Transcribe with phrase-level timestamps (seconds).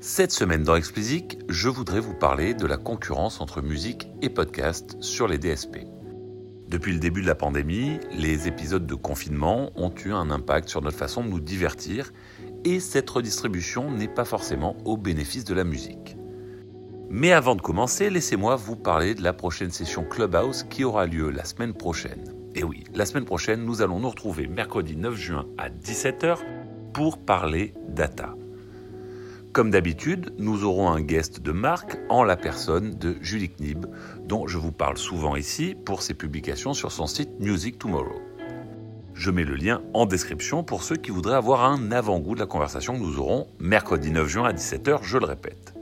[0.00, 4.96] Cette semaine dans Explicit, je voudrais vous parler de la concurrence entre musique et podcast
[5.00, 5.78] sur les DSP.
[6.68, 10.82] Depuis le début de la pandémie, les épisodes de confinement ont eu un impact sur
[10.82, 12.12] notre façon de nous divertir
[12.64, 16.16] et cette redistribution n'est pas forcément au bénéfice de la musique.
[17.10, 21.30] Mais avant de commencer, laissez-moi vous parler de la prochaine session Clubhouse qui aura lieu
[21.30, 22.22] la semaine prochaine.
[22.54, 26.38] Et oui, la semaine prochaine, nous allons nous retrouver mercredi 9 juin à 17h
[26.92, 28.36] pour parler data.
[29.52, 33.86] Comme d'habitude, nous aurons un guest de marque en la personne de Julie Knib,
[34.24, 38.20] dont je vous parle souvent ici pour ses publications sur son site Music Tomorrow.
[39.14, 42.46] Je mets le lien en description pour ceux qui voudraient avoir un avant-goût de la
[42.46, 45.74] conversation que nous aurons mercredi 9 juin à 17h, je le répète.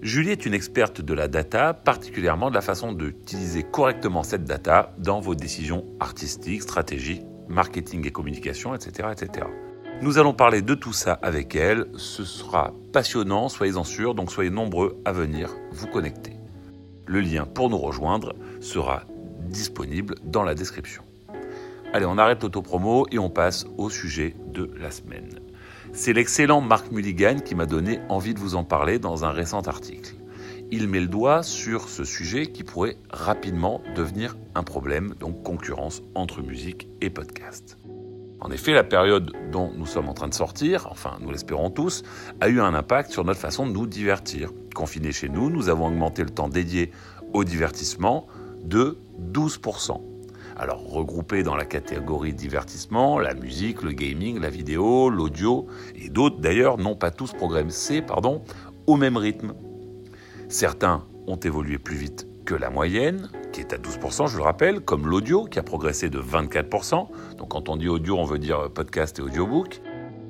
[0.00, 4.94] Julie est une experte de la data, particulièrement de la façon d'utiliser correctement cette data
[4.98, 9.46] dans vos décisions artistiques, stratégiques, marketing et communication, etc., etc.
[10.04, 11.86] Nous allons parler de tout ça avec elle.
[11.96, 16.34] Ce sera passionnant, soyez-en sûrs, donc soyez nombreux à venir vous connecter.
[17.06, 19.04] Le lien pour nous rejoindre sera
[19.48, 21.04] disponible dans la description.
[21.94, 25.40] Allez, on arrête l'autopromo et on passe au sujet de la semaine.
[25.94, 29.62] C'est l'excellent Marc Mulligan qui m'a donné envie de vous en parler dans un récent
[29.62, 30.16] article.
[30.70, 36.02] Il met le doigt sur ce sujet qui pourrait rapidement devenir un problème, donc concurrence
[36.14, 37.78] entre musique et podcast.
[38.40, 42.02] En effet, la période dont nous sommes en train de sortir, enfin nous l'espérons tous,
[42.40, 44.50] a eu un impact sur notre façon de nous divertir.
[44.74, 46.90] Confinés chez nous, nous avons augmenté le temps dédié
[47.32, 48.26] au divertissement
[48.62, 48.98] de
[49.32, 50.00] 12%.
[50.56, 56.38] Alors regroupés dans la catégorie divertissement, la musique, le gaming, la vidéo, l'audio et d'autres
[56.38, 58.04] d'ailleurs n'ont pas tous progressé
[58.86, 59.54] au même rythme.
[60.48, 64.80] Certains ont évolué plus vite que la moyenne, qui est à 12%, je le rappelle,
[64.80, 67.08] comme l'audio, qui a progressé de 24%.
[67.38, 69.80] Donc quand on dit audio, on veut dire podcast et audiobook.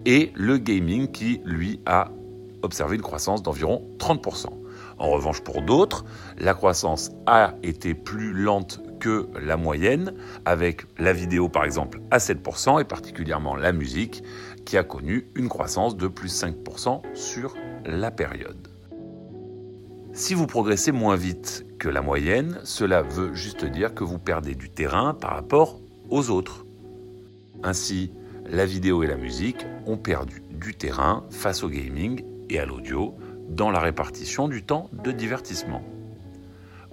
[0.07, 2.11] Et le gaming, qui, lui, a
[2.63, 4.47] observé une croissance d'environ 30%.
[4.99, 6.05] En revanche, pour d'autres,
[6.39, 10.15] la croissance a été plus lente que la moyenne,
[10.45, 14.23] avec la vidéo par exemple à 7% et particulièrement la musique
[14.65, 17.55] qui a connu une croissance de plus 5% sur
[17.85, 18.74] la période.
[20.17, 24.55] Si vous progressez moins vite que la moyenne, cela veut juste dire que vous perdez
[24.55, 26.65] du terrain par rapport aux autres.
[27.65, 28.13] Ainsi,
[28.47, 33.17] la vidéo et la musique ont perdu du terrain face au gaming et à l'audio
[33.49, 35.83] dans la répartition du temps de divertissement.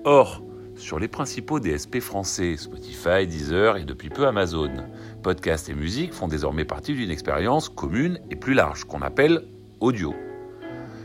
[0.03, 0.41] Or,
[0.75, 4.71] sur les principaux DSP français, Spotify, Deezer et depuis peu Amazon.
[5.21, 9.43] Podcast et musique font désormais partie d'une expérience commune et plus large qu'on appelle
[9.79, 10.15] audio.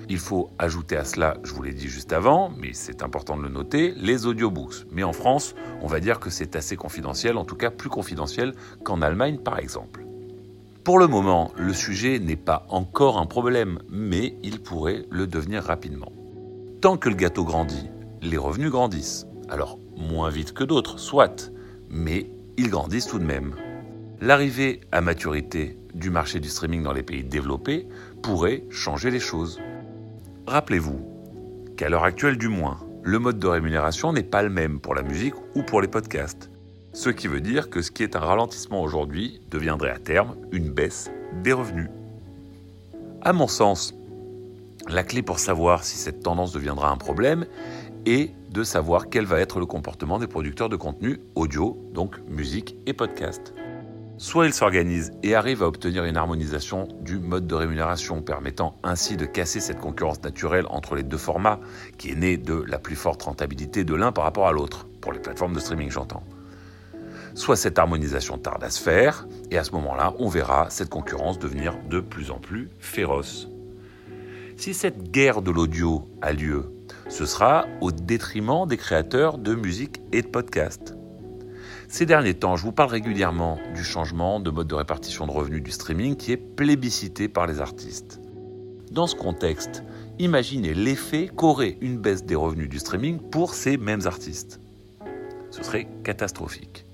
[0.08, 3.42] Il faut ajouter à cela, je vous l'ai dit juste avant, mais c'est important de
[3.42, 4.86] le noter, les audiobooks.
[4.92, 8.54] Mais en France, on va dire que c'est assez confidentiel, en tout cas plus confidentiel
[8.84, 10.06] qu'en Allemagne par exemple.
[10.84, 15.64] Pour le moment, le sujet n'est pas encore un problème, mais il pourrait le devenir
[15.64, 16.12] rapidement.
[16.80, 17.90] Tant que le gâteau grandit,
[18.22, 19.26] les revenus grandissent.
[19.48, 21.50] Alors, moins vite que d'autres, soit,
[21.90, 23.56] mais ils grandissent tout de même.
[24.20, 27.88] L'arrivée à maturité du marché du streaming dans les pays développés
[28.22, 29.58] pourrait changer les choses.
[30.46, 31.00] Rappelez-vous
[31.76, 35.02] qu'à l'heure actuelle du moins, le mode de rémunération n'est pas le même pour la
[35.02, 36.50] musique ou pour les podcasts.
[36.92, 40.70] Ce qui veut dire que ce qui est un ralentissement aujourd'hui deviendrait à terme une
[40.70, 41.10] baisse
[41.42, 41.90] des revenus.
[43.22, 43.92] À mon sens,
[44.88, 47.46] la clé pour savoir si cette tendance deviendra un problème
[48.06, 52.76] est de savoir quel va être le comportement des producteurs de contenu audio, donc musique
[52.86, 53.52] et podcast.
[54.18, 59.16] Soit ils s'organisent et arrivent à obtenir une harmonisation du mode de rémunération permettant ainsi
[59.18, 61.60] de casser cette concurrence naturelle entre les deux formats
[61.98, 65.12] qui est née de la plus forte rentabilité de l'un par rapport à l'autre, pour
[65.12, 66.24] les plateformes de streaming j'entends.
[67.34, 71.38] Soit cette harmonisation tarde à se faire et à ce moment-là on verra cette concurrence
[71.38, 73.48] devenir de plus en plus féroce.
[74.56, 76.72] Si cette guerre de l'audio a lieu
[77.08, 80.94] ce sera au détriment des créateurs de musique et de podcasts.
[81.88, 85.62] Ces derniers temps, je vous parle régulièrement du changement de mode de répartition de revenus
[85.62, 88.20] du streaming qui est plébiscité par les artistes.
[88.90, 89.82] Dans ce contexte,
[90.18, 94.60] imaginez l'effet qu'aurait une baisse des revenus du streaming pour ces mêmes artistes.
[95.50, 96.86] Ce serait catastrophique.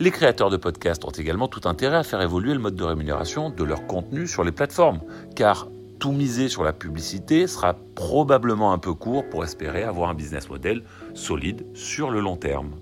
[0.00, 3.50] Les créateurs de podcasts ont également tout intérêt à faire évoluer le mode de rémunération
[3.50, 5.00] de leur contenu sur les plateformes,
[5.36, 5.68] car
[6.00, 10.48] tout miser sur la publicité sera probablement un peu court pour espérer avoir un business
[10.50, 10.82] model
[11.14, 12.72] solide sur le long terme.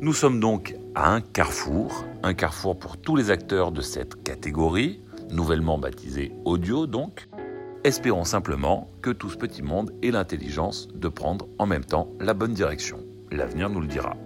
[0.00, 5.00] Nous sommes donc à un carrefour, un carrefour pour tous les acteurs de cette catégorie,
[5.32, 7.28] nouvellement baptisée audio donc.
[7.82, 12.32] Espérons simplement que tout ce petit monde ait l'intelligence de prendre en même temps la
[12.32, 13.00] bonne direction.
[13.32, 14.16] L'avenir nous le dira.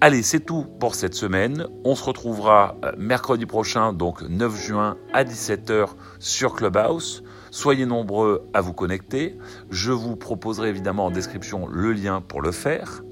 [0.00, 1.66] Allez, c'est tout pour cette semaine.
[1.84, 5.88] On se retrouvera euh, mercredi prochain, donc 9 juin à 17h
[6.20, 7.24] sur Clubhouse.
[7.50, 9.36] Soyez nombreux à vous connecter.
[9.70, 13.02] Je vous proposerai évidemment en description le lien pour le faire.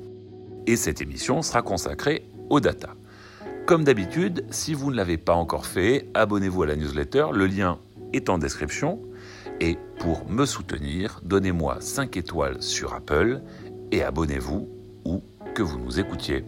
[0.66, 2.94] Et cette émission sera consacrée aux data.
[3.66, 7.26] Comme d'habitude, si vous ne l'avez pas encore fait, abonnez-vous à la newsletter.
[7.32, 7.78] Le lien
[8.12, 9.00] est en description.
[9.60, 13.40] Et pour me soutenir, donnez-moi 5 étoiles sur Apple
[13.90, 14.68] et abonnez-vous
[15.04, 15.22] où
[15.54, 16.44] que vous nous écoutiez.